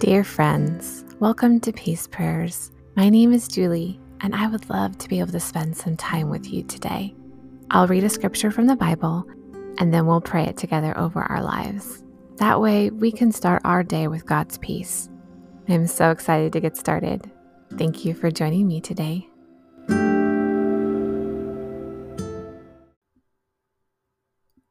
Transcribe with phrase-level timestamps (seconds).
[0.00, 2.72] Dear friends, welcome to Peace Prayers.
[2.96, 6.30] My name is Julie, and I would love to be able to spend some time
[6.30, 7.14] with you today.
[7.70, 9.26] I'll read a scripture from the Bible,
[9.76, 12.02] and then we'll pray it together over our lives.
[12.36, 15.10] That way, we can start our day with God's peace.
[15.68, 17.30] I'm so excited to get started.
[17.76, 19.28] Thank you for joining me today.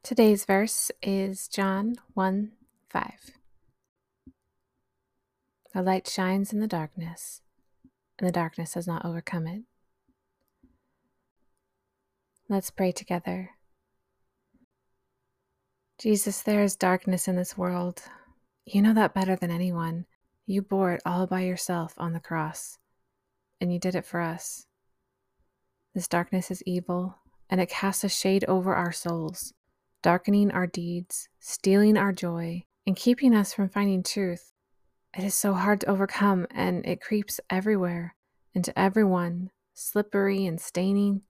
[0.02, 2.50] Today's verse is John 1
[2.88, 3.39] 5.
[5.72, 7.42] The light shines in the darkness,
[8.18, 9.62] and the darkness has not overcome it.
[12.48, 13.50] Let's pray together.
[16.00, 18.02] Jesus, there is darkness in this world.
[18.64, 20.06] You know that better than anyone.
[20.44, 22.78] You bore it all by yourself on the cross,
[23.60, 24.66] and you did it for us.
[25.94, 29.52] This darkness is evil, and it casts a shade over our souls,
[30.02, 34.52] darkening our deeds, stealing our joy, and keeping us from finding truth.
[35.16, 38.14] It is so hard to overcome, and it creeps everywhere,
[38.54, 41.22] into everyone, slippery and staining.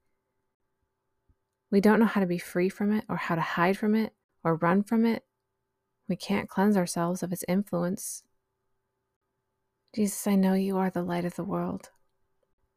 [1.70, 4.12] We don't know how to be free from it, or how to hide from it,
[4.44, 5.24] or run from it.
[6.08, 8.22] We can't cleanse ourselves of its influence.
[9.94, 11.90] Jesus, I know you are the light of the world.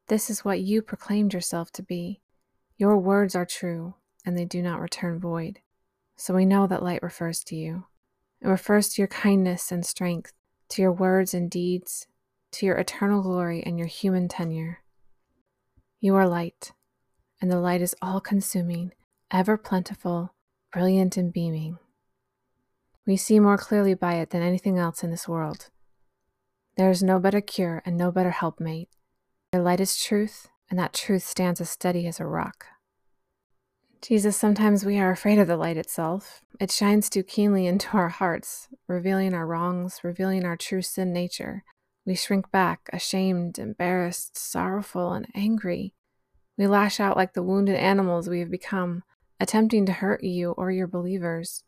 [0.07, 2.21] This is what you proclaimed yourself to be.
[2.77, 3.95] Your words are true,
[4.25, 5.59] and they do not return void.
[6.15, 7.85] So we know that light refers to you.
[8.41, 10.33] It refers to your kindness and strength,
[10.73, 12.07] to your words and deeds,
[12.52, 14.79] to your eternal glory and your human tenure.
[15.99, 16.71] You are light,
[17.39, 18.91] and the light is all consuming,
[19.29, 20.33] ever plentiful,
[20.71, 21.77] brilliant, and beaming.
[23.05, 25.69] We see more clearly by it than anything else in this world.
[26.75, 28.89] There is no better cure and no better helpmate.
[29.53, 32.66] Your light is truth, and that truth stands as steady as a rock.
[34.03, 36.41] Jesus, sometimes we are afraid of the light itself.
[36.59, 41.63] It shines too keenly into our hearts, revealing our wrongs, revealing our true sin nature.
[42.05, 45.94] We shrink back, ashamed, embarrassed, sorrowful, and angry.
[46.57, 49.03] We lash out like the wounded animals we have become,
[49.39, 51.63] attempting to hurt you or your believers.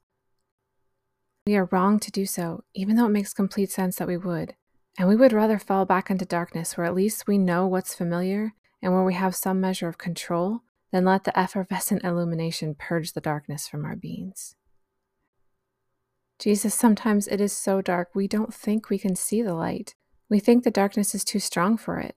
[1.47, 4.55] We are wrong to do so, even though it makes complete sense that we would.
[4.97, 8.55] And we would rather fall back into darkness where at least we know what's familiar
[8.81, 10.63] and where we have some measure of control
[10.95, 14.55] then let the effervescent illumination purge the darkness from our beings.
[16.39, 19.93] Jesus, sometimes it is so dark we don't think we can see the light.
[20.29, 22.15] We think the darkness is too strong for it.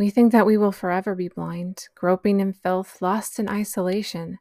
[0.00, 4.38] We think that we will forever be blind, groping in filth, lost in isolation.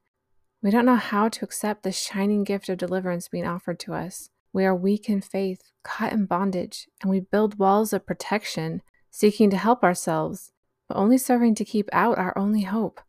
[0.64, 4.32] We don't know how to accept the shining gift of deliverance being offered to us.
[4.54, 8.82] We are weak in faith, caught in bondage, and we build walls of protection,
[9.12, 10.52] seeking to help ourselves,
[10.88, 13.02] but only serving to keep out our only hope.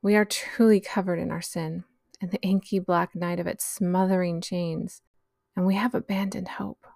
[0.00, 1.84] We are truly covered in our sin
[2.20, 5.02] and the inky black night of its smothering chains,
[5.56, 6.86] and we have abandoned hope.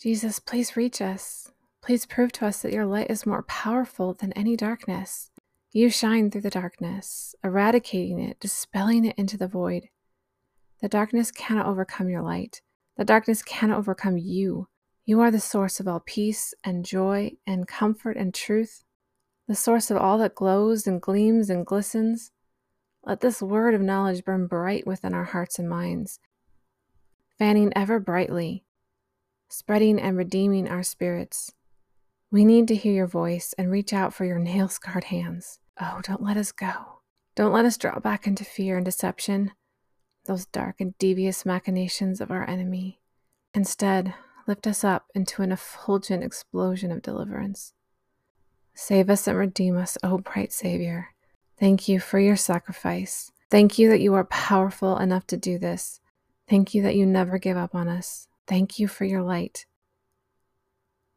[0.00, 1.52] Jesus, please reach us.
[1.80, 5.30] Please prove to us that your light is more powerful than any darkness.
[5.72, 9.88] You shine through the darkness, eradicating it, dispelling it into the void.
[10.80, 12.60] The darkness cannot overcome your light.
[12.96, 14.68] The darkness cannot overcome you.
[15.04, 18.84] You are the source of all peace and joy and comfort and truth
[19.52, 22.30] the source of all that glows and gleams and glistens.
[23.04, 26.18] Let this word of knowledge burn bright within our hearts and minds,
[27.38, 28.64] fanning ever brightly,
[29.50, 31.52] spreading and redeeming our spirits.
[32.30, 35.58] We need to hear your voice and reach out for your nail scarred hands.
[35.78, 37.00] Oh, don't let us go.
[37.34, 39.50] Don't let us draw back into fear and deception,
[40.24, 43.02] those dark and devious machinations of our enemy.
[43.52, 44.14] Instead,
[44.48, 47.74] lift us up into an effulgent explosion of deliverance.
[48.74, 51.08] Save us and redeem us, O bright Savior.
[51.58, 53.30] Thank you for your sacrifice.
[53.50, 56.00] Thank you that you are powerful enough to do this.
[56.48, 58.28] Thank you that you never give up on us.
[58.46, 59.66] Thank you for your light.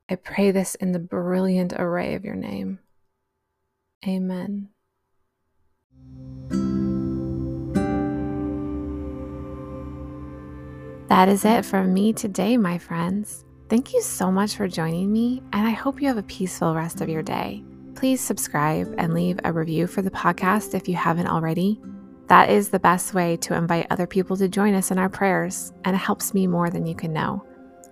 [0.09, 2.79] I pray this in the brilliant array of your name.
[4.07, 4.69] Amen.
[11.07, 13.45] That is it from me today, my friends.
[13.67, 17.01] Thank you so much for joining me, and I hope you have a peaceful rest
[17.01, 17.63] of your day.
[17.95, 21.81] Please subscribe and leave a review for the podcast if you haven't already.
[22.27, 25.73] That is the best way to invite other people to join us in our prayers,
[25.83, 27.43] and it helps me more than you can know.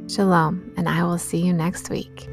[0.07, 2.27] Shalom, and I will see you next week.